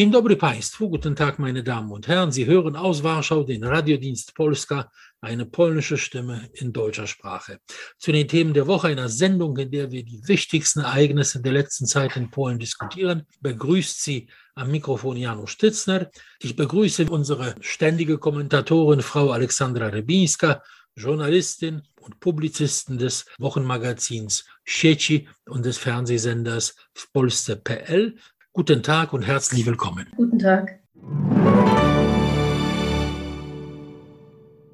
[0.00, 2.32] Dzień dobry Państwu, guten Tag meine Damen und Herren.
[2.32, 4.90] Sie hören aus Warschau den Radiodienst Polska,
[5.20, 7.58] eine polnische Stimme in deutscher Sprache.
[7.98, 11.84] Zu den Themen der Woche einer Sendung, in der wir die wichtigsten Ereignisse der letzten
[11.84, 16.10] Zeit in Polen diskutieren, begrüßt Sie am Mikrofon Janusz Stitzner.
[16.40, 20.62] Ich begrüße unsere ständige Kommentatorin Frau Alexandra Rebińska,
[20.96, 28.16] Journalistin und Publizisten des Wochenmagazins Sieci und des Fernsehsenders w Polsce.pl.
[28.52, 30.08] Guten Tag und herzlich willkommen.
[30.16, 30.80] Guten Tag.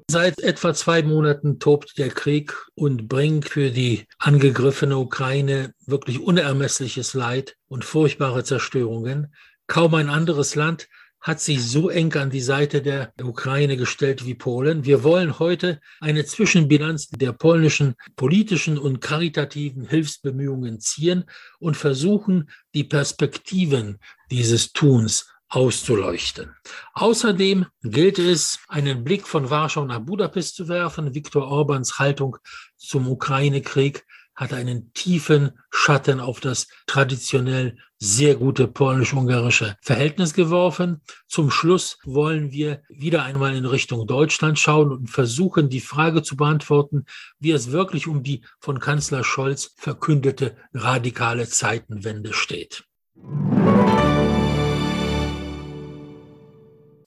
[0.09, 7.13] Seit etwa zwei Monaten tobt der Krieg und bringt für die angegriffene Ukraine wirklich unermessliches
[7.13, 9.31] Leid und furchtbare Zerstörungen.
[9.67, 10.87] Kaum ein anderes Land
[11.27, 14.85] hat sich so eng an die Seite der Ukraine gestellt wie Polen.
[14.85, 21.25] Wir wollen heute eine Zwischenbilanz der polnischen politischen und karitativen Hilfsbemühungen ziehen
[21.59, 23.99] und versuchen, die Perspektiven
[24.31, 26.55] dieses Tuns auszuleuchten.
[26.93, 31.13] Außerdem gilt es, einen Blick von Warschau nach Budapest zu werfen.
[31.13, 32.37] Viktor Orbans Haltung
[32.77, 41.01] zum Ukraine-Krieg hat einen tiefen Schatten auf das traditionell sehr gute polnisch-ungarische Verhältnis geworfen.
[41.27, 46.35] Zum Schluss wollen wir wieder einmal in Richtung Deutschland schauen und versuchen, die Frage zu
[46.35, 47.05] beantworten,
[47.39, 52.83] wie es wirklich um die von Kanzler Scholz verkündete radikale Zeitenwende steht.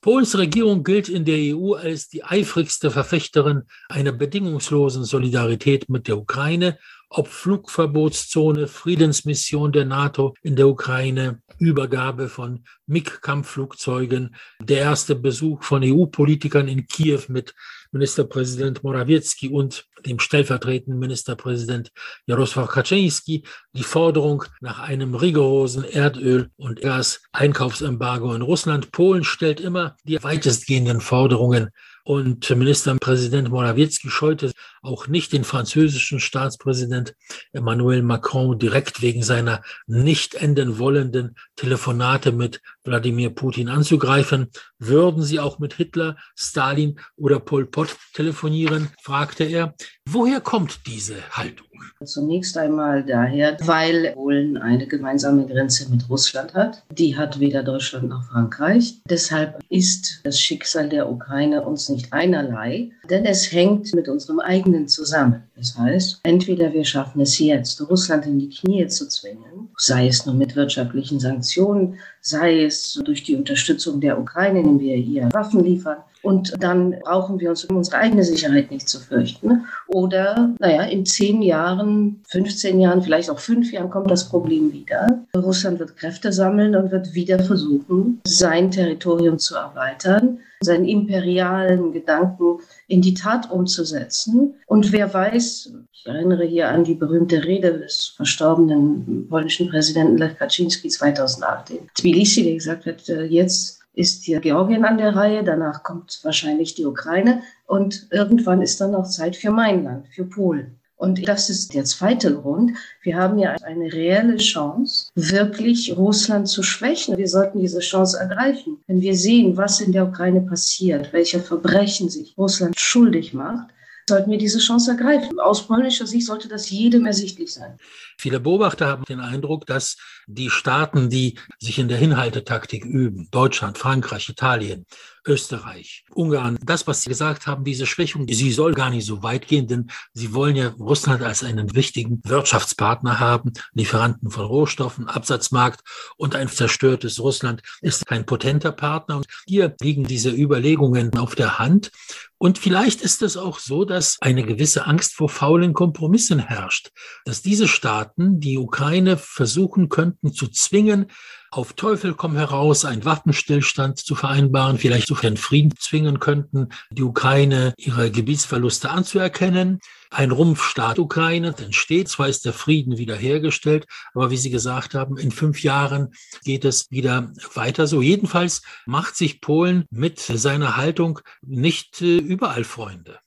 [0.00, 6.16] Polens Regierung gilt in der EU als die eifrigste Verfechterin einer bedingungslosen Solidarität mit der
[6.16, 6.78] Ukraine
[7.10, 15.82] ob Flugverbotszone, Friedensmission der NATO in der Ukraine, Übergabe von MiG-Kampfflugzeugen, der erste Besuch von
[15.84, 17.52] EU-Politikern in Kiew mit
[17.92, 21.90] Ministerpräsident Morawiecki und dem stellvertretenden Ministerpräsident
[22.28, 23.42] Jarosław Kaczynski,
[23.72, 28.92] die Forderung nach einem rigorosen Erdöl- und Gas-Einkaufsembargo in Russland.
[28.92, 31.70] Polen stellt immer die weitestgehenden Forderungen
[32.04, 37.14] und Ministerpräsident Morawiecki scheute auch nicht den französischen Staatspräsident
[37.52, 44.48] Emmanuel Macron direkt wegen seiner nicht enden wollenden Telefonate mit Wladimir Putin anzugreifen.
[44.78, 49.74] Würden sie auch mit Hitler, Stalin oder Pol Pot telefonieren, fragte er.
[50.08, 51.66] Woher kommt diese Haltung?
[52.04, 56.82] Zunächst einmal daher, weil Polen eine gemeinsame Grenze mit Russland hat.
[56.90, 59.00] Die hat weder Deutschland noch Frankreich.
[59.08, 64.69] Deshalb ist das Schicksal der Ukraine uns nicht einerlei, denn es hängt mit unserem eigenen
[64.88, 65.42] zusammen.
[65.56, 70.26] Das heißt, entweder wir schaffen es jetzt, Russland in die Knie zu zwingen, sei es
[70.26, 75.64] nur mit wirtschaftlichen Sanktionen, sei es durch die Unterstützung der Ukraine, indem wir ihr Waffen
[75.64, 79.66] liefern, und dann brauchen wir uns um unsere eigene Sicherheit nicht zu fürchten.
[79.88, 85.24] Oder, naja, in zehn Jahren, 15 Jahren, vielleicht auch fünf Jahren kommt das Problem wieder.
[85.34, 92.58] Russland wird Kräfte sammeln und wird wieder versuchen, sein Territorium zu erweitern, seinen imperialen Gedanken
[92.86, 94.54] in die Tat umzusetzen.
[94.66, 100.36] Und wer weiß, ich erinnere hier an die berühmte Rede des verstorbenen polnischen Präsidenten Lech
[100.38, 105.44] Kaczynski 2008 in Tbilisi, der gesagt hat, äh, jetzt ist hier Georgien an der Reihe,
[105.44, 110.24] danach kommt wahrscheinlich die Ukraine und irgendwann ist dann auch Zeit für mein Land, für
[110.24, 110.80] Polen.
[110.96, 112.72] Und das ist der zweite Grund.
[113.02, 117.16] Wir haben ja eine reelle Chance, wirklich Russland zu schwächen.
[117.16, 118.76] Wir sollten diese Chance ergreifen.
[118.86, 123.68] Wenn wir sehen, was in der Ukraine passiert, welche Verbrechen sich Russland schuldig macht,
[124.10, 125.40] sollten wir diese Chance ergreifen.
[125.40, 127.78] Aus polnischer Sicht sollte das jedem ersichtlich sein.
[128.18, 133.78] Viele Beobachter haben den Eindruck, dass die Staaten, die sich in der Hinhaltetaktik üben, Deutschland,
[133.78, 134.84] Frankreich, Italien,
[135.26, 139.46] Österreich, Ungarn, das, was Sie gesagt haben, diese Schwächung, sie soll gar nicht so weit
[139.46, 145.80] gehen, denn sie wollen ja Russland als einen wichtigen Wirtschaftspartner haben, Lieferanten von Rohstoffen, Absatzmarkt
[146.16, 149.16] und ein zerstörtes Russland ist kein potenter Partner.
[149.18, 151.90] Und hier liegen diese Überlegungen auf der Hand.
[152.38, 156.90] Und vielleicht ist es auch so, dass eine gewisse Angst vor faulen Kompromissen herrscht,
[157.26, 161.10] dass diese Staaten die Ukraine versuchen könnten zu zwingen,
[161.50, 167.02] auf Teufel komm heraus einen Waffenstillstand zu vereinbaren, vielleicht sogar einen Frieden zwingen könnten, die
[167.02, 169.80] Ukraine ihre Gebietsverluste anzuerkennen.
[170.10, 175.30] Ein Rumpfstaat Ukraine entsteht, zwar ist der Frieden wiederhergestellt, aber wie Sie gesagt haben, in
[175.30, 176.14] fünf Jahren
[176.44, 178.00] geht es wieder weiter so.
[178.00, 183.18] Jedenfalls macht sich Polen mit seiner Haltung nicht äh, überall Freunde.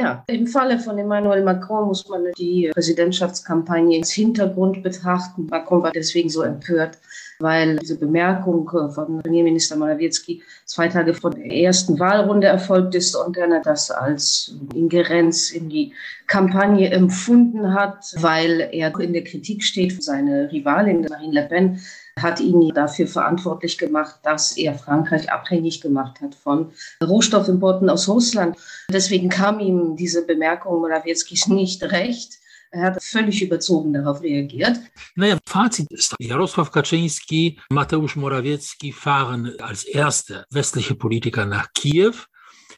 [0.00, 5.46] Ja, im Falle von Emmanuel Macron muss man die Präsidentschaftskampagne ins Hintergrund betrachten.
[5.50, 6.98] Macron war deswegen so empört,
[7.38, 13.14] weil diese Bemerkung äh, von Premierminister Morawiecki zwei Tage vor der ersten Wahlrunde erfolgt ist
[13.14, 15.92] und er das als Ingerenz in die
[16.26, 20.02] Kampagne empfunden hat, weil er in der Kritik steht.
[20.02, 21.80] Seine Rivalin Marine Le Pen
[22.20, 26.72] hat ihn dafür verantwortlich gemacht, dass er Frankreich abhängig gemacht hat von
[27.02, 28.56] Rohstoffimporten aus Russland.
[28.90, 32.38] Deswegen kam ihm diese Bemerkung Morawiecki's nicht recht.
[32.70, 34.78] Er hat völlig überzogen darauf reagiert.
[35.14, 42.14] Naja, Fazit ist, Jarosław Kaczynski, Mateusz Morawiecki fahren als erste westliche Politiker nach Kiew.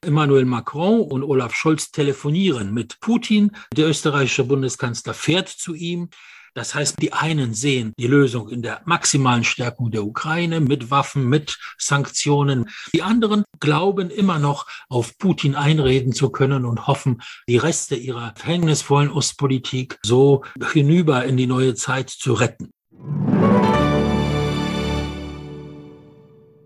[0.02, 3.52] Emmanuel Macron und Olaf Scholz telefonieren mit Putin.
[3.76, 6.10] Der österreichische Bundeskanzler fährt zu ihm.
[6.54, 11.28] Das heißt, die einen sehen die Lösung in der maximalen Stärkung der Ukraine mit Waffen,
[11.28, 12.70] mit Sanktionen.
[12.94, 18.34] Die anderen glauben immer noch, auf Putin einreden zu können und hoffen, die Reste ihrer
[18.36, 22.70] verhängnisvollen Ostpolitik so hinüber in die neue Zeit zu retten.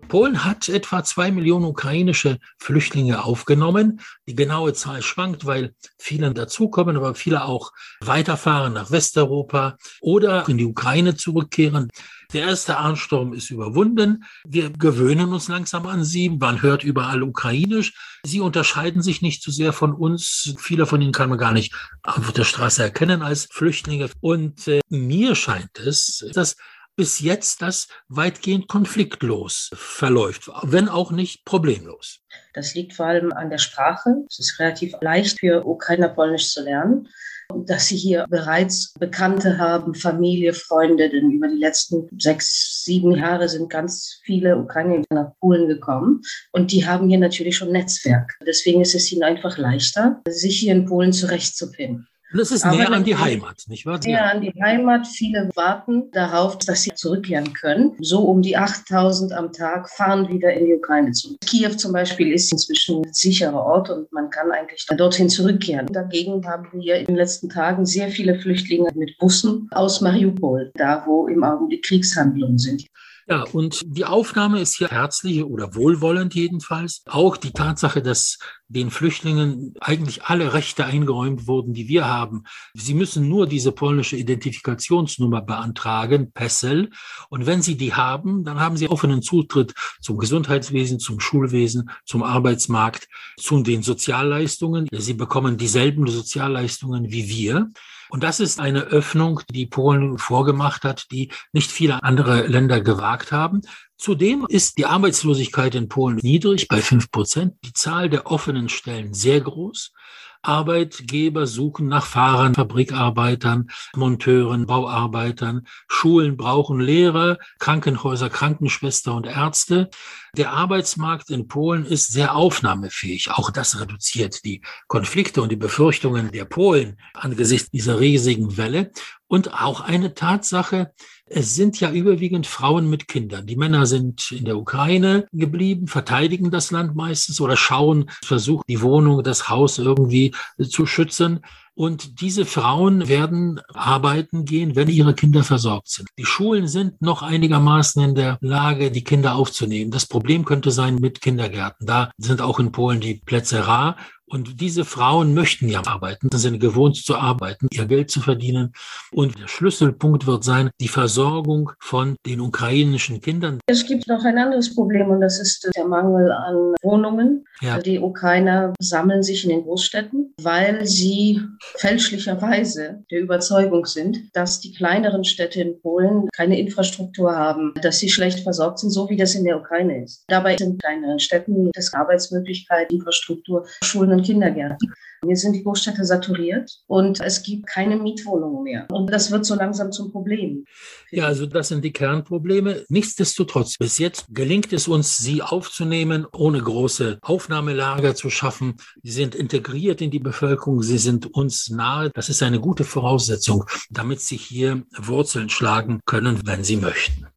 [0.09, 4.01] Polen hat etwa zwei Millionen ukrainische Flüchtlinge aufgenommen.
[4.27, 7.71] Die genaue Zahl schwankt, weil viele dazukommen, aber viele auch
[8.01, 11.89] weiterfahren nach Westeuropa oder in die Ukraine zurückkehren.
[12.33, 14.23] Der erste Ansturm ist überwunden.
[14.45, 16.29] Wir gewöhnen uns langsam an sie.
[16.29, 17.93] Man hört überall ukrainisch.
[18.23, 20.53] Sie unterscheiden sich nicht zu so sehr von uns.
[20.59, 21.73] Viele von ihnen kann man gar nicht
[22.03, 24.09] auf der Straße erkennen als Flüchtlinge.
[24.21, 26.55] Und äh, mir scheint es, dass
[26.99, 32.19] bis jetzt das weitgehend konfliktlos verläuft, wenn auch nicht problemlos.
[32.53, 34.25] Das liegt vor allem an der Sprache.
[34.27, 37.07] Es ist relativ leicht für Ukrainer Polnisch zu lernen.
[37.55, 43.47] Dass sie hier bereits Bekannte haben, Familie, Freunde, denn über die letzten sechs, sieben Jahre
[43.47, 48.35] sind ganz viele Ukrainer nach Polen gekommen und die haben hier natürlich schon Netzwerk.
[48.45, 52.09] Deswegen ist es ihnen einfach leichter, sich hier in Polen zurechtzufinden.
[52.31, 53.99] Und das ist näher an die Heimat, nicht wahr?
[54.03, 55.07] Näher an die Heimat.
[55.07, 57.95] Viele warten darauf, dass sie zurückkehren können.
[58.01, 61.37] So um die 8000 am Tag fahren wieder in die Ukraine zu.
[61.43, 65.87] Kiew zum Beispiel ist inzwischen ein sicherer Ort und man kann eigentlich dorthin zurückkehren.
[65.87, 71.03] Dagegen haben wir in den letzten Tagen sehr viele Flüchtlinge mit Bussen aus Mariupol, da
[71.07, 72.85] wo im Augenblick Kriegshandlungen sind.
[73.29, 77.03] Ja, und die Aufnahme ist hier herzlich oder wohlwollend jedenfalls.
[77.05, 78.39] Auch die Tatsache, dass
[78.69, 82.45] den Flüchtlingen eigentlich alle Rechte eingeräumt wurden, die wir haben.
[82.73, 86.89] Sie müssen nur diese polnische Identifikationsnummer beantragen, PESEL.
[87.29, 92.23] Und wenn sie die haben, dann haben sie offenen Zutritt zum Gesundheitswesen, zum Schulwesen, zum
[92.23, 94.87] Arbeitsmarkt, zu den Sozialleistungen.
[94.91, 97.69] Sie bekommen dieselben Sozialleistungen wie wir.
[98.09, 103.31] Und das ist eine Öffnung, die Polen vorgemacht hat, die nicht viele andere Länder gewagt
[103.31, 103.61] haben.
[103.97, 109.13] Zudem ist die Arbeitslosigkeit in Polen niedrig bei fünf Prozent, die Zahl der offenen Stellen
[109.13, 109.91] sehr groß.
[110.41, 115.67] Arbeitgeber suchen nach Fahrern, Fabrikarbeitern, Monteuren, Bauarbeitern.
[115.87, 119.89] Schulen brauchen Lehrer, Krankenhäuser, Krankenschwester und Ärzte.
[120.37, 123.31] Der Arbeitsmarkt in Polen ist sehr aufnahmefähig.
[123.31, 128.91] Auch das reduziert die Konflikte und die Befürchtungen der Polen angesichts dieser riesigen Welle.
[129.27, 130.93] Und auch eine Tatsache,
[131.29, 133.45] es sind ja überwiegend Frauen mit Kindern.
[133.45, 138.81] Die Männer sind in der Ukraine geblieben, verteidigen das Land meistens oder schauen, versuchen die
[138.81, 140.33] Wohnung, das Haus irgendwie
[140.69, 141.41] zu schützen.
[141.75, 146.09] Und diese Frauen werden arbeiten gehen, wenn ihre Kinder versorgt sind.
[146.17, 149.89] Die Schulen sind noch einigermaßen in der Lage, die Kinder aufzunehmen.
[149.89, 151.87] Das Problem könnte sein mit Kindergärten.
[151.87, 153.95] Da sind auch in Polen die Plätze rar.
[154.29, 158.73] Und diese Frauen möchten ja arbeiten, sind gewohnt zu arbeiten, ihr Geld zu verdienen.
[159.11, 163.59] Und der Schlüsselpunkt wird sein, die Versorgung von den ukrainischen Kindern.
[163.65, 167.45] Es gibt noch ein anderes Problem und das ist der Mangel an Wohnungen.
[167.61, 167.79] Ja.
[167.79, 171.41] Die Ukrainer sammeln sich in den Großstädten, weil sie
[171.77, 178.09] fälschlicherweise der Überzeugung sind, dass die kleineren Städte in Polen keine Infrastruktur haben, dass sie
[178.09, 180.23] schlecht versorgt sind, so wie das in der Ukraine ist.
[180.27, 184.93] Dabei sind kleineren Städten das Arbeitsmöglichkeiten, Infrastruktur, Schulen und Kindergärten.
[185.25, 188.87] Hier sind die Großstädte saturiert und es gibt keine Mietwohnungen mehr.
[188.89, 190.63] Und das wird so langsam zum Problem.
[191.11, 192.85] Ja, also das sind die Kernprobleme.
[192.87, 198.75] Nichtsdestotrotz, bis jetzt gelingt es uns, sie aufzunehmen, ohne große Aufnahmelager zu schaffen.
[199.03, 202.11] Sie sind integriert in die Bevölkerung, sie sind uns nahe.
[202.13, 207.27] Das ist eine gute Voraussetzung, damit sie hier Wurzeln schlagen können, wenn sie möchten.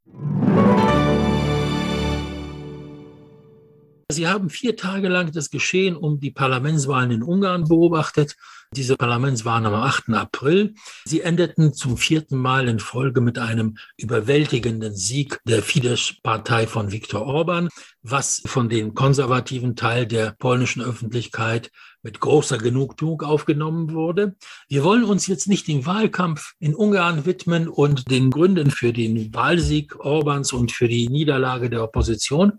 [4.12, 8.36] Sie haben vier Tage lang das Geschehen um die Parlamentswahlen in Ungarn beobachtet.
[8.74, 10.10] Diese Parlamentswahlen am 8.
[10.14, 10.74] April.
[11.04, 17.26] Sie endeten zum vierten Mal in Folge mit einem überwältigenden Sieg der Fidesz-Partei von Viktor
[17.26, 17.68] Orban,
[18.02, 21.70] was von den konservativen Teil der polnischen Öffentlichkeit
[22.02, 24.36] mit großer Genugtuung aufgenommen wurde.
[24.68, 29.34] Wir wollen uns jetzt nicht dem Wahlkampf in Ungarn widmen und den Gründen für den
[29.34, 32.58] Wahlsieg Orbans und für die Niederlage der Opposition.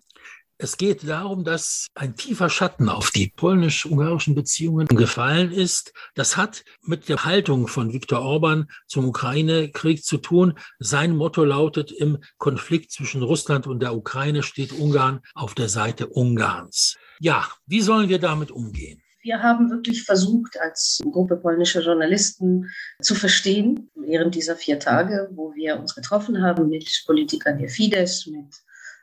[0.60, 5.93] Es geht darum, dass ein tiefer Schatten auf die polnisch-ungarischen Beziehungen gefallen ist.
[6.13, 10.53] Das hat mit der Haltung von Viktor Orban zum Ukraine-Krieg zu tun.
[10.79, 16.07] Sein Motto lautet, im Konflikt zwischen Russland und der Ukraine steht Ungarn auf der Seite
[16.07, 16.98] Ungarns.
[17.19, 19.01] Ja, wie sollen wir damit umgehen?
[19.22, 22.69] Wir haben wirklich versucht, als Gruppe polnischer Journalisten
[23.01, 28.27] zu verstehen, während dieser vier Tage, wo wir uns getroffen haben mit Politikern der Fidesz,
[28.27, 28.53] mit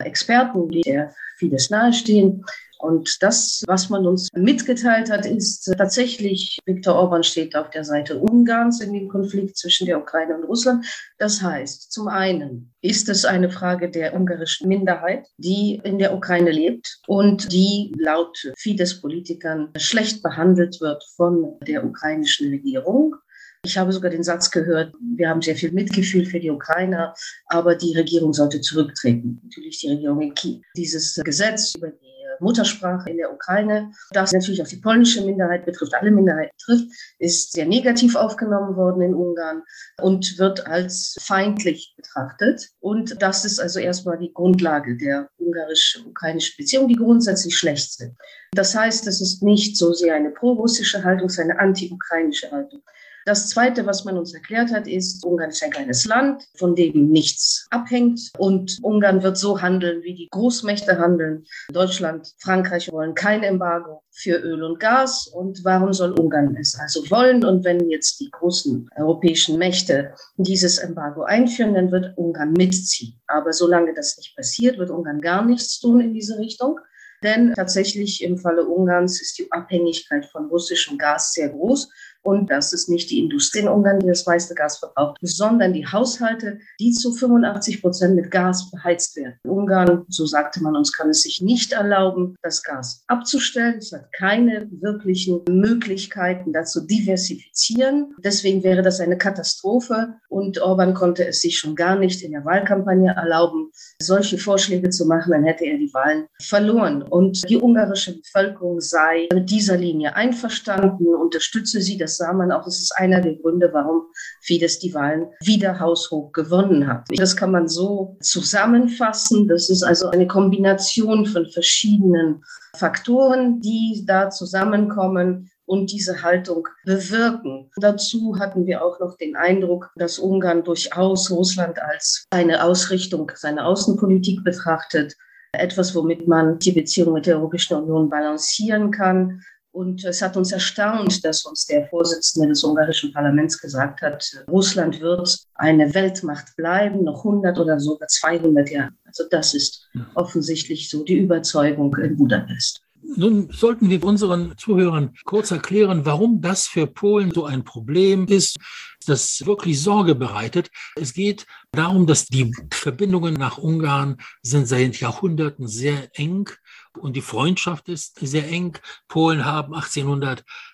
[0.04, 2.44] Experten, die der Fidesz nahestehen.
[2.80, 8.18] Und das, was man uns mitgeteilt hat, ist tatsächlich, Viktor Orban steht auf der Seite
[8.18, 10.86] Ungarns in dem Konflikt zwischen der Ukraine und Russland.
[11.18, 16.52] Das heißt, zum einen ist es eine Frage der ungarischen Minderheit, die in der Ukraine
[16.52, 23.14] lebt und die laut Fidesz-Politikern schlecht behandelt wird von der ukrainischen Regierung.
[23.62, 27.14] Ich habe sogar den Satz gehört, wir haben sehr viel Mitgefühl für die Ukrainer,
[27.46, 29.38] aber die Regierung sollte zurücktreten.
[29.44, 30.60] Natürlich die Regierung in Kiew.
[30.76, 35.94] Dieses Gesetz über die Muttersprache in der Ukraine, das natürlich auch die polnische Minderheit betrifft,
[35.94, 36.86] alle Minderheiten betrifft,
[37.18, 39.62] ist sehr negativ aufgenommen worden in Ungarn
[40.00, 42.70] und wird als feindlich betrachtet.
[42.80, 48.16] Und das ist also erstmal die Grundlage der ungarisch-ukrainischen Beziehungen, die grundsätzlich schlecht sind.
[48.52, 52.82] Das heißt, es ist nicht so sehr eine pro-russische Haltung, es ist eine anti-ukrainische Haltung.
[53.26, 57.10] Das Zweite, was man uns erklärt hat, ist, Ungarn ist ein kleines Land, von dem
[57.10, 58.30] nichts abhängt.
[58.38, 61.44] Und Ungarn wird so handeln, wie die Großmächte handeln.
[61.70, 65.26] Deutschland, Frankreich wollen kein Embargo für Öl und Gas.
[65.26, 67.44] Und warum soll Ungarn es also wollen?
[67.44, 73.20] Und wenn jetzt die großen europäischen Mächte dieses Embargo einführen, dann wird Ungarn mitziehen.
[73.26, 76.80] Aber solange das nicht passiert, wird Ungarn gar nichts tun in diese Richtung.
[77.22, 81.90] Denn tatsächlich im Falle Ungarns ist die Abhängigkeit von russischem Gas sehr groß.
[82.22, 85.86] Und das ist nicht die Industrie in Ungarn, die das meiste Gas verbraucht, sondern die
[85.86, 89.38] Haushalte, die zu 85 Prozent mit Gas beheizt werden.
[89.44, 93.78] Ungarn, so sagte man uns, kann es sich nicht erlauben, das Gas abzustellen.
[93.78, 98.14] Es hat keine wirklichen Möglichkeiten, dazu diversifizieren.
[98.22, 100.14] Deswegen wäre das eine Katastrophe.
[100.28, 105.06] Und Orban konnte es sich schon gar nicht in der Wahlkampagne erlauben, solche Vorschläge zu
[105.06, 105.32] machen.
[105.32, 107.02] Dann hätte er die Wahlen verloren.
[107.02, 111.96] Und die ungarische Bevölkerung sei mit dieser Linie einverstanden, unterstütze sie.
[111.96, 112.66] Das das sah man auch.
[112.66, 114.02] Es ist einer der Gründe, warum
[114.40, 117.06] Fidesz die Wahlen wieder haushoch gewonnen hat.
[117.16, 119.46] Das kann man so zusammenfassen.
[119.46, 122.42] Das ist also eine Kombination von verschiedenen
[122.76, 127.70] Faktoren, die da zusammenkommen und diese Haltung bewirken.
[127.76, 133.66] Dazu hatten wir auch noch den Eindruck, dass Ungarn durchaus Russland als eine Ausrichtung seiner
[133.66, 135.16] Außenpolitik betrachtet.
[135.52, 139.42] Etwas, womit man die Beziehung mit der Europäischen Union balancieren kann.
[139.72, 145.00] Und es hat uns erstaunt, dass uns der Vorsitzende des ungarischen Parlaments gesagt hat, Russland
[145.00, 148.92] wird eine Weltmacht bleiben, noch 100 oder sogar 200 Jahre.
[149.04, 152.82] Also das ist offensichtlich so die Überzeugung in Budapest.
[153.16, 158.58] Nun sollten wir unseren Zuhörern kurz erklären, warum das für Polen so ein Problem ist,
[159.06, 160.70] das wirklich Sorge bereitet.
[160.96, 166.50] Es geht darum, dass die Verbindungen nach Ungarn sind seit Jahrhunderten sehr eng
[166.98, 168.78] und die Freundschaft ist sehr eng.
[169.08, 169.74] Polen haben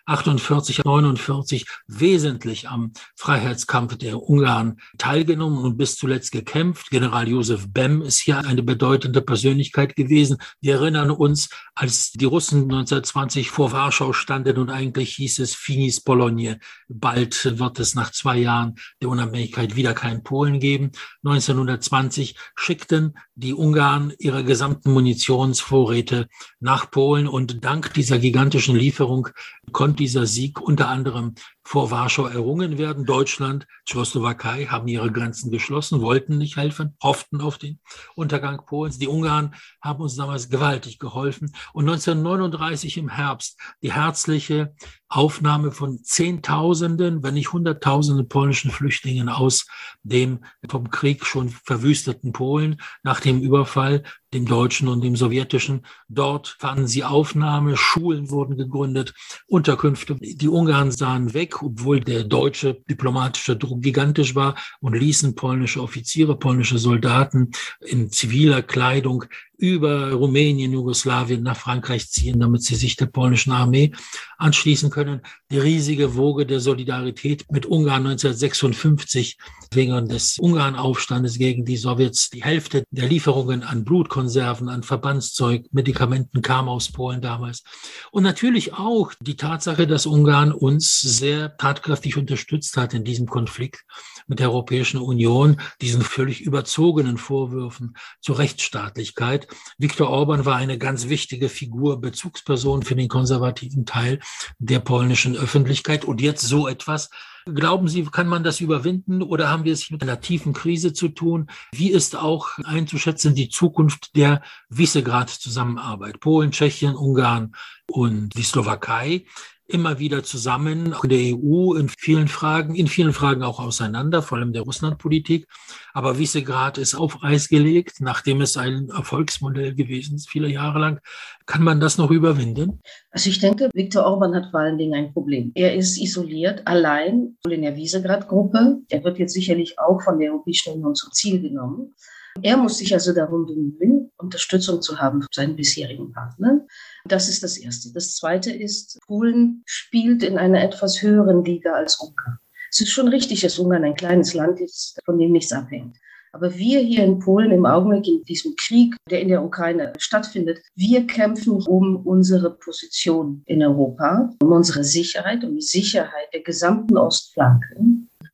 [0.07, 6.91] 1848, 49 wesentlich am Freiheitskampf der Ungarn teilgenommen und bis zuletzt gekämpft.
[6.91, 10.39] General Josef Bem ist hier eine bedeutende Persönlichkeit gewesen.
[10.61, 16.01] Wir erinnern uns, als die Russen 1920 vor Warschau standen und eigentlich hieß es Finis
[16.01, 16.55] Polonie.
[16.89, 20.93] Bald wird es nach zwei Jahren der Unabhängigkeit wieder kein Polen geben.
[21.25, 26.29] 1920 schickten die Ungarn ihre gesamten Munitionsvorräte
[26.61, 29.29] nach Polen und dank dieser gigantischen Lieferung
[29.73, 31.35] konnte dieser Sieg unter anderem
[31.67, 33.05] vor Warschau errungen werden.
[33.05, 37.81] Deutschland, Tschechoslowakei haben ihre Grenzen geschlossen, wollten nicht helfen, hofften auf den
[38.15, 38.99] Untergang Polens.
[38.99, 41.53] Die Ungarn haben uns damals gewaltig geholfen.
[41.73, 44.77] Und 1939 im Herbst die herzliche
[45.09, 49.67] Aufnahme von Zehntausenden, wenn nicht Hunderttausenden polnischen Flüchtlingen aus
[50.05, 55.87] dem vom Krieg schon verwüsteten Polen nach dem Überfall, dem deutschen und dem sowjetischen.
[56.09, 59.15] Dort fanden sie Aufnahme, Schulen wurden gegründet,
[59.47, 60.17] Unterkünfte.
[60.17, 66.39] Die Ungarn sahen weg, obwohl der deutsche diplomatische Druck gigantisch war und ließen polnische Offiziere,
[66.39, 69.25] polnische Soldaten in ziviler Kleidung
[69.59, 73.93] über Rumänien, Jugoslawien nach Frankreich ziehen, damit sie sich der polnischen Armee
[74.39, 75.23] anschließen können.
[75.51, 79.39] Die riesige Woge der Solidarität mit Ungarn 1956
[79.73, 82.31] wegen des Ungarnaufstandes gegen die Sowjets.
[82.31, 87.63] Die Hälfte der Lieferungen an Blutkonserven, an Verbandszeug, Medikamenten kam aus Polen damals.
[88.11, 93.85] Und natürlich auch die Tatsache, dass Ungarn uns sehr tatkräftig unterstützt hat in diesem Konflikt
[94.27, 99.46] mit der Europäischen Union, diesen völlig überzogenen Vorwürfen zur Rechtsstaatlichkeit
[99.79, 104.21] Viktor Orban war eine ganz wichtige Figur, Bezugsperson für den konservativen Teil
[104.59, 106.05] der polnischen Öffentlichkeit.
[106.05, 107.11] Und jetzt so etwas.
[107.55, 111.09] Glauben Sie, kann man das überwinden oder haben wir es mit einer tiefen Krise zu
[111.09, 111.47] tun?
[111.73, 116.19] Wie ist auch einzuschätzen die Zukunft der Visegrad-Zusammenarbeit?
[116.19, 117.55] Polen, Tschechien, Ungarn
[117.89, 119.27] und die Slowakei
[119.69, 124.23] immer wieder zusammen, auch in der EU in vielen Fragen, in vielen Fragen auch auseinander,
[124.23, 125.47] vor allem der Russlandpolitik.
[125.93, 131.01] Aber Visegrad ist auf Eis gelegt, nachdem es ein Erfolgsmodell gewesen ist, viele Jahre lang.
[131.47, 132.81] Kann man das noch überwinden?
[133.11, 135.53] Also ich denke, Viktor Orban hat vor allen Dingen ein Problem.
[135.55, 138.83] Er ist isoliert, allein in der Visegrad-Gruppe.
[138.89, 141.95] Er wird jetzt sicherlich auch von der Europäischen Union zum Ziel genommen.
[142.43, 146.67] Er muss sich also darum bemühen, Unterstützung zu haben für seinen bisherigen Partner.
[147.09, 147.93] Das ist das Erste.
[147.93, 152.39] Das Zweite ist, Polen spielt in einer etwas höheren Liga als Ungarn.
[152.71, 155.97] Es ist schon richtig, dass Ungarn ein kleines Land ist, von dem nichts abhängt.
[156.33, 160.61] Aber wir hier in Polen im Augenblick in diesem Krieg, der in der Ukraine stattfindet,
[160.75, 166.99] wir kämpfen um unsere Position in Europa, um unsere Sicherheit, um die Sicherheit der gesamten
[166.99, 167.77] Ostflanke.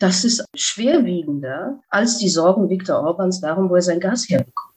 [0.00, 4.71] Das ist schwerwiegender als die Sorgen Viktor Orbans darum, wo er sein Gas herbekommt.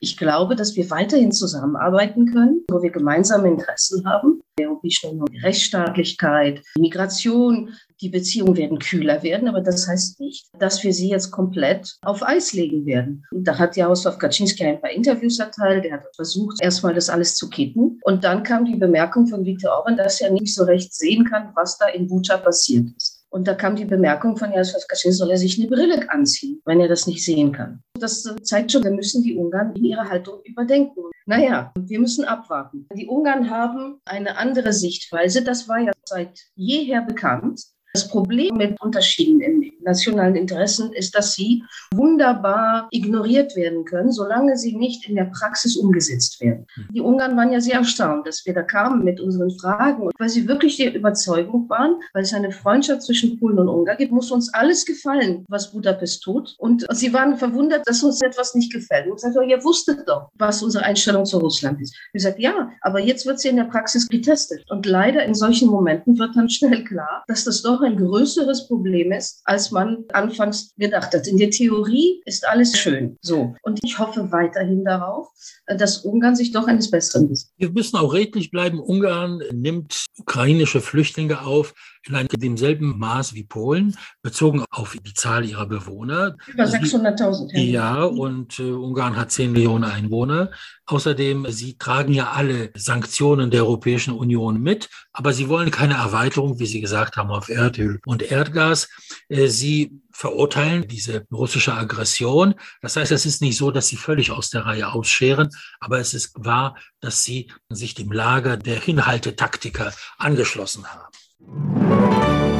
[0.00, 4.40] Ich glaube, dass wir weiterhin zusammenarbeiten können, wo wir gemeinsame Interessen haben.
[4.58, 10.82] Der Europäischen Union, Rechtsstaatlichkeit, Migration, die Beziehungen werden kühler werden, aber das heißt nicht, dass
[10.82, 13.24] wir sie jetzt komplett auf Eis legen werden.
[13.30, 17.34] Und da hat Jaroslav Kaczynski ein paar Interviews erteilt, der hat versucht, erstmal das alles
[17.34, 17.98] zu kitten.
[18.02, 21.52] Und dann kam die Bemerkung von Viktor Orban, dass er nicht so recht sehen kann,
[21.54, 23.15] was da in Bucha passiert ist.
[23.36, 26.80] Und da kam die Bemerkung von Jaroslav Kaczynski, soll er sich eine Brille anziehen, wenn
[26.80, 27.82] er das nicht sehen kann.
[27.92, 31.02] Das zeigt schon, wir müssen die Ungarn in ihrer Haltung überdenken.
[31.26, 32.86] Naja, wir müssen abwarten.
[32.94, 35.44] Die Ungarn haben eine andere Sichtweise.
[35.44, 37.62] Das war ja seit jeher bekannt.
[37.96, 44.58] Das Problem mit Unterschieden in nationalen Interessen ist, dass sie wunderbar ignoriert werden können, solange
[44.58, 46.66] sie nicht in der Praxis umgesetzt werden.
[46.74, 46.88] Hm.
[46.92, 50.46] Die Ungarn waren ja sehr erstaunt, dass wir da kamen mit unseren Fragen, weil sie
[50.46, 54.52] wirklich der Überzeugung waren, weil es eine Freundschaft zwischen Polen und Ungarn gibt, muss uns
[54.52, 56.54] alles gefallen, was Budapest tut.
[56.58, 59.06] Und sie waren verwundert, dass uns etwas nicht gefällt.
[59.06, 61.94] Und gesagt, ihr wusstet doch, was unsere Einstellung zu Russland ist.
[62.12, 64.62] Wir gesagt, ja, aber jetzt wird sie in der Praxis getestet.
[64.68, 69.12] Und leider in solchen Momenten wird dann schnell klar, dass das doch ein größeres Problem
[69.12, 71.26] ist, als man anfangs gedacht hat.
[71.26, 73.16] In der Theorie ist alles schön.
[73.20, 73.54] So.
[73.62, 75.28] Und ich hoffe weiterhin darauf,
[75.66, 77.52] dass Ungarn sich doch eines Besseren ist.
[77.56, 78.80] Wir müssen auch redlich bleiben.
[78.80, 81.74] Ungarn nimmt ukrainische Flüchtlinge auf
[82.08, 86.36] in demselben Maß wie Polen, bezogen auf die Zahl ihrer Bewohner.
[86.46, 87.58] Über 600.000.
[87.58, 90.50] Ja, und äh, Ungarn hat 10 Millionen Einwohner.
[90.86, 96.60] Außerdem, sie tragen ja alle Sanktionen der Europäischen Union mit, aber sie wollen keine Erweiterung,
[96.60, 98.88] wie Sie gesagt haben, auf Erdöl und Erdgas.
[99.28, 102.54] Äh, sie verurteilen diese russische Aggression.
[102.80, 106.14] Das heißt, es ist nicht so, dass sie völlig aus der Reihe ausscheren, aber es
[106.14, 112.55] ist wahr, dass sie sich dem Lager der Hinhaltetaktiker angeschlossen haben.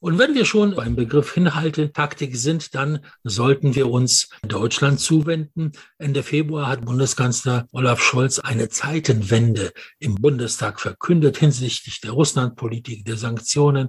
[0.00, 5.72] Und wenn wir schon beim Begriff Hinhaltetaktik sind, dann sollten wir uns Deutschland zuwenden.
[5.98, 13.16] Ende Februar hat Bundeskanzler Olaf Scholz eine Zeitenwende im Bundestag verkündet hinsichtlich der Russlandpolitik, der
[13.16, 13.88] Sanktionen,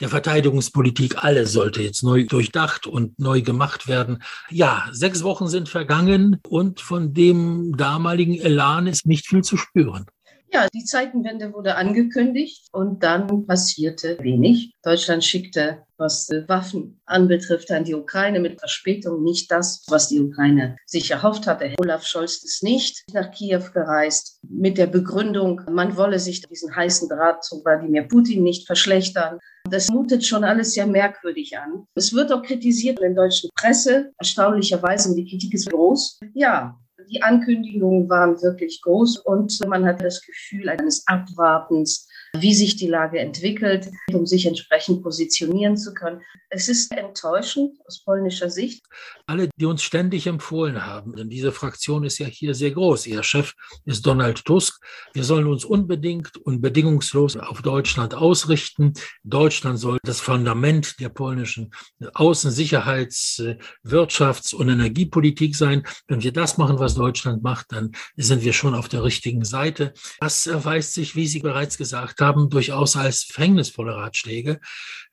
[0.00, 1.22] der Verteidigungspolitik.
[1.22, 4.24] Alles sollte jetzt neu durchdacht und neu gemacht werden.
[4.50, 10.06] Ja, sechs Wochen sind vergangen und von dem damaligen Elan ist nicht viel zu spüren.
[10.52, 14.72] Ja, die Zeitenwende wurde angekündigt und dann passierte wenig.
[14.82, 20.76] Deutschland schickte, was Waffen anbetrifft, an die Ukraine mit Verspätung nicht das, was die Ukraine
[20.86, 21.74] sich erhofft hatte.
[21.78, 27.08] Olaf Scholz ist nicht nach Kiew gereist mit der Begründung, man wolle sich diesen heißen
[27.08, 29.38] Draht zu Wladimir Putin nicht verschlechtern.
[29.68, 31.86] Das mutet schon alles sehr merkwürdig an.
[31.96, 36.20] Es wird auch kritisiert in der deutschen Presse, erstaunlicherweise, und die Kritik ist groß.
[36.34, 36.78] Ja,
[37.10, 42.08] die Ankündigungen waren wirklich groß und man hat das Gefühl eines Abwartens,
[42.40, 46.20] wie sich die Lage entwickelt, um sich entsprechend positionieren zu können.
[46.50, 48.84] Es ist enttäuschend aus polnischer Sicht.
[49.26, 53.06] Alle, die uns ständig empfohlen haben, denn diese Fraktion ist ja hier sehr groß.
[53.06, 53.52] Ihr Chef
[53.84, 54.82] ist Donald Tusk.
[55.12, 58.92] Wir sollen uns unbedingt und bedingungslos auf Deutschland ausrichten.
[59.24, 63.42] Deutschland soll das Fundament der polnischen Außen-, Sicherheits-,
[63.84, 65.86] Wirtschafts- und Energiepolitik sein.
[66.06, 69.92] Wenn wir das machen, was Deutschland macht, dann sind wir schon auf der richtigen Seite.
[70.20, 74.60] Das erweist sich, wie Sie bereits gesagt haben, durchaus als verhängnisvolle Ratschläge.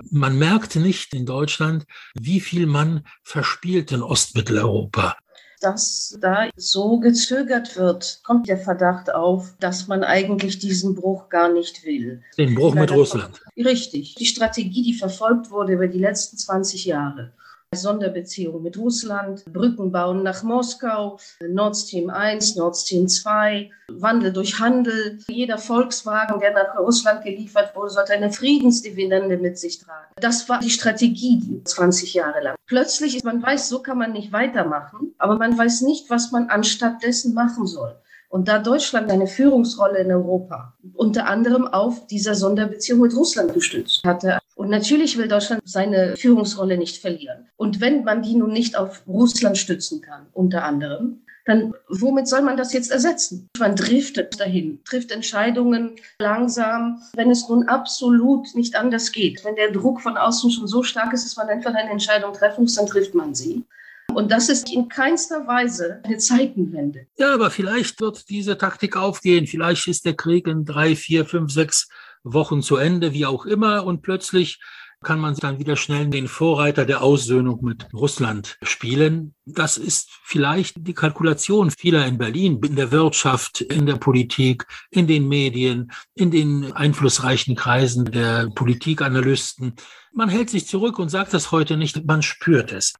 [0.09, 5.15] Man merkt nicht in Deutschland, wie viel man verspielt in Ostmitteleuropa
[5.63, 11.51] dass da so gezögert wird, kommt der Verdacht auf, dass man eigentlich diesen Bruch gar
[11.51, 12.21] nicht will.
[12.37, 13.41] Den Bruch mit Russland.
[13.55, 14.15] Richtig.
[14.15, 17.31] Die Strategie, die verfolgt wurde über die letzten 20 Jahre,
[17.75, 24.59] Sonderbeziehungen mit Russland, Brücken bauen nach Moskau, Nord Stream 1, Nord Stream 2, Wandel durch
[24.59, 25.19] Handel.
[25.27, 30.13] Jeder Volkswagen, der nach Russland geliefert wurde, sollte eine Friedensdividende mit sich tragen.
[30.17, 32.55] Das war die Strategie 20 Jahre lang.
[32.67, 36.49] Plötzlich ist man weiß, so kann man nicht weitermachen, aber man weiß nicht, was man
[36.49, 37.95] anstatt dessen machen soll.
[38.29, 44.03] Und da Deutschland eine Führungsrolle in Europa unter anderem auf dieser Sonderbeziehung mit Russland gestützt
[44.03, 44.39] hatte.
[44.55, 47.47] Und natürlich will Deutschland seine Führungsrolle nicht verlieren.
[47.57, 52.41] Und wenn man die nun nicht auf Russland stützen kann, unter anderem, dann womit soll
[52.41, 53.49] man das jetzt ersetzen?
[53.59, 59.43] Man driftet dahin, trifft Entscheidungen langsam, wenn es nun absolut nicht anders geht.
[59.43, 62.61] Wenn der Druck von außen schon so stark ist, dass man einfach eine Entscheidung treffen
[62.63, 63.65] muss, dann trifft man sie.
[64.13, 67.07] Und das ist in keinster Weise eine Zeitenwende.
[67.17, 69.47] Ja, aber vielleicht wird diese Taktik aufgehen.
[69.47, 71.89] Vielleicht ist der Krieg in drei, vier, fünf, sechs
[72.23, 73.85] Wochen zu Ende, wie auch immer.
[73.85, 74.59] Und plötzlich
[75.03, 79.35] kann man dann wieder schnell den Vorreiter der Aussöhnung mit Russland spielen.
[79.45, 85.05] Das ist vielleicht die Kalkulation vieler in Berlin, in der Wirtschaft, in der Politik, in
[85.05, 89.75] den Medien, in den einflussreichen Kreisen der Politikanalysten.
[90.13, 92.93] Man hält sich zurück und sagt das heute nicht, man spürt es.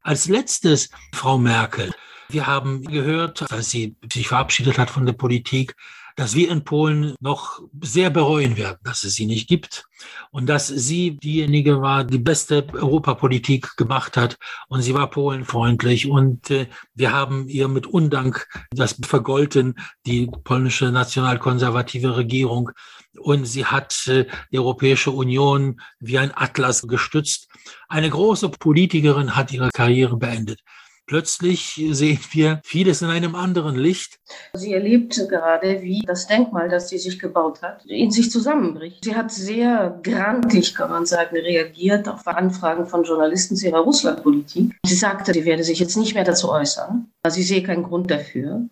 [0.00, 1.92] Als letztes, Frau Merkel.
[2.34, 5.76] Wir haben gehört, als sie sich verabschiedet hat von der Politik,
[6.16, 9.84] dass wir in Polen noch sehr bereuen werden, dass es sie nicht gibt
[10.32, 16.50] und dass sie diejenige war, die beste Europapolitik gemacht hat und sie war polenfreundlich und
[16.50, 22.72] äh, wir haben ihr mit Undank das vergolten, die polnische nationalkonservative Regierung
[23.16, 27.48] und sie hat äh, die Europäische Union wie ein Atlas gestützt.
[27.88, 30.58] Eine große Politikerin hat ihre Karriere beendet.
[31.06, 34.20] Plötzlich sehen wir vieles in einem anderen Licht.
[34.54, 39.04] Sie erlebte gerade, wie das Denkmal, das sie sich gebaut hat, in sich zusammenbricht.
[39.04, 44.74] Sie hat sehr grantig, kann man sagen, reagiert auf Anfragen von Journalisten zu ihrer Russlandpolitik.
[44.86, 47.10] Sie sagte, sie werde sich jetzt nicht mehr dazu äußern.
[47.28, 48.68] Sie sehe keinen Grund dafür.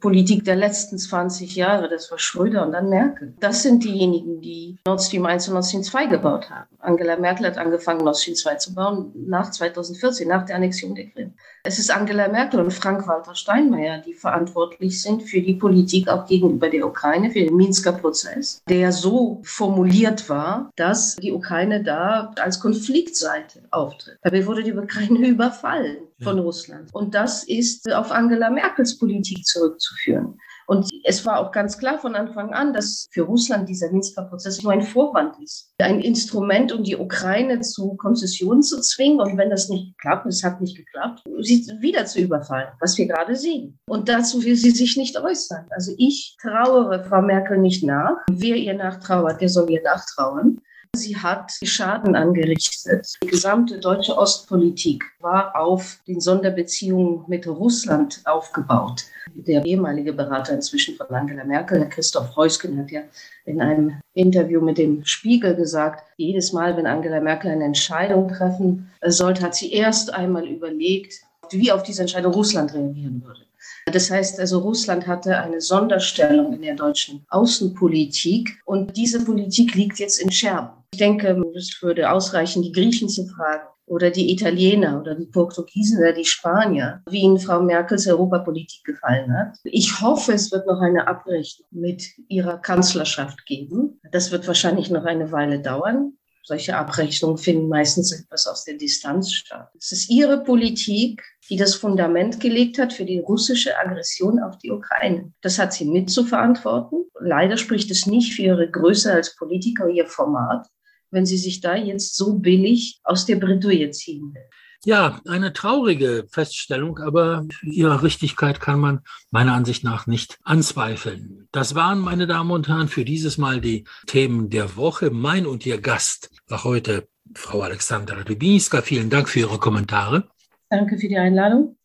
[0.00, 3.34] Politik der letzten 20 Jahre, das war Schröder und dann Merkel.
[3.40, 6.68] Das sind diejenigen, die Nord Stream 1 und Nord Stream 2 gebaut haben.
[6.80, 11.06] Angela Merkel hat angefangen, Nord Stream 2 zu bauen nach 2014, nach der Annexion der
[11.06, 11.32] Krim.
[11.64, 16.70] Es ist Angela Merkel und Frank-Walter Steinmeier, die verantwortlich sind für die Politik auch gegenüber
[16.70, 22.60] der Ukraine, für den Minsker Prozess, der so formuliert war, dass die Ukraine da als
[22.60, 24.18] Konfliktseite auftritt.
[24.22, 26.42] Dabei wurde die Ukraine überfallen von ja.
[26.42, 26.92] Russland.
[26.92, 30.38] Und das ist auf Angela Merkels Politik zurückzuführen.
[30.68, 34.62] Und es war auch ganz klar von Anfang an, dass für Russland dieser Minsker Prozess
[34.62, 35.72] nur ein Vorwand ist.
[35.78, 39.18] Ein Instrument, um die Ukraine zu Konzessionen zu zwingen.
[39.18, 43.06] Und wenn das nicht klappt, es hat nicht geklappt, sie wieder zu überfallen, was wir
[43.06, 43.78] gerade sehen.
[43.88, 45.64] Und dazu will sie sich nicht äußern.
[45.70, 48.18] Also ich trauere Frau Merkel nicht nach.
[48.30, 50.60] Wer ihr nachtrauert, der soll ihr nachtrauern.
[50.96, 53.14] Sie hat Schaden angerichtet.
[53.22, 59.04] Die gesamte deutsche Ostpolitik war auf den Sonderbeziehungen mit Russland aufgebaut.
[59.34, 63.02] Der ehemalige Berater inzwischen von Angela Merkel, Herr Christoph Reusken, hat ja
[63.44, 68.90] in einem Interview mit dem Spiegel gesagt, jedes Mal, wenn Angela Merkel eine Entscheidung treffen
[69.04, 71.14] sollte, hat sie erst einmal überlegt,
[71.50, 73.47] wie auf diese Entscheidung Russland reagieren würde.
[73.86, 79.98] Das heißt also, Russland hatte eine Sonderstellung in der deutschen Außenpolitik und diese Politik liegt
[79.98, 80.78] jetzt in Scherben.
[80.92, 85.98] Ich denke, es würde ausreichen, die Griechen zu fragen oder die Italiener oder die Portugiesen
[85.98, 89.56] oder die Spanier, wie Ihnen Frau Merkels Europapolitik gefallen hat.
[89.64, 94.00] Ich hoffe, es wird noch eine Abrechnung mit ihrer Kanzlerschaft geben.
[94.10, 96.17] Das wird wahrscheinlich noch eine Weile dauern.
[96.44, 99.68] Solche Abrechnungen finden meistens etwas aus der Distanz statt.
[99.78, 104.70] Es ist ihre Politik, die das Fundament gelegt hat für die russische Aggression auf die
[104.70, 105.32] Ukraine.
[105.42, 107.04] Das hat sie mit zu verantworten.
[107.20, 110.66] Leider spricht es nicht für ihre Größe als Politiker, ihr Format,
[111.10, 114.42] wenn sie sich da jetzt so billig aus der Bredouille ziehen will.
[114.84, 121.48] Ja, eine traurige Feststellung, aber ihrer Richtigkeit kann man meiner Ansicht nach nicht anzweifeln.
[121.50, 125.10] Das waren, meine Damen und Herren, für dieses Mal die Themen der Woche.
[125.10, 128.82] Mein und Ihr Gast war heute Frau Alexandra Rybinska.
[128.82, 130.28] Vielen Dank für Ihre Kommentare.
[130.70, 131.78] Danke für die Einladung.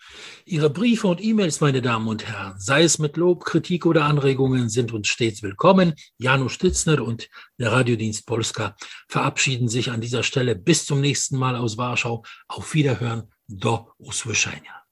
[0.46, 4.68] Ihre Briefe und E-Mails, meine Damen und Herren, sei es mit Lob, Kritik oder Anregungen,
[4.68, 5.94] sind uns stets willkommen.
[6.18, 8.76] Janusz Stitzner und der Radiodienst Polska
[9.08, 10.56] verabschieden sich an dieser Stelle.
[10.56, 12.24] Bis zum nächsten Mal aus Warschau.
[12.48, 13.30] Auf Wiederhören.
[13.48, 14.84] Do usłyszenia.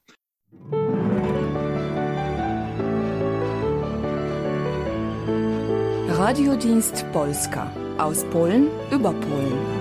[6.08, 9.81] Radiodienst Polska aus Polen über Polen.